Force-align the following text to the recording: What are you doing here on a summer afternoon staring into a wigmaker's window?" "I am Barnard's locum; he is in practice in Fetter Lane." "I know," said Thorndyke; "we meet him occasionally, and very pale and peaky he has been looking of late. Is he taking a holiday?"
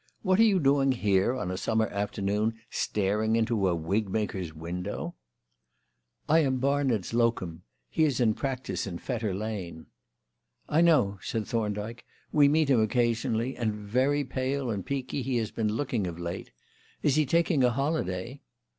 What 0.23 0.39
are 0.39 0.43
you 0.43 0.59
doing 0.59 0.93
here 0.93 1.35
on 1.35 1.51
a 1.51 1.57
summer 1.57 1.85
afternoon 1.85 2.55
staring 2.71 3.35
into 3.35 3.67
a 3.67 3.75
wigmaker's 3.77 4.51
window?" 4.51 5.13
"I 6.27 6.39
am 6.39 6.57
Barnard's 6.57 7.13
locum; 7.13 7.61
he 7.87 8.03
is 8.05 8.19
in 8.19 8.33
practice 8.33 8.87
in 8.87 8.97
Fetter 8.97 9.31
Lane." 9.35 9.85
"I 10.67 10.81
know," 10.81 11.19
said 11.21 11.45
Thorndyke; 11.45 12.03
"we 12.31 12.47
meet 12.47 12.71
him 12.71 12.81
occasionally, 12.81 13.55
and 13.55 13.75
very 13.75 14.23
pale 14.23 14.71
and 14.71 14.83
peaky 14.83 15.21
he 15.21 15.37
has 15.37 15.51
been 15.51 15.71
looking 15.71 16.07
of 16.07 16.17
late. 16.17 16.49
Is 17.03 17.13
he 17.13 17.23
taking 17.27 17.63
a 17.63 17.69
holiday?" 17.69 18.41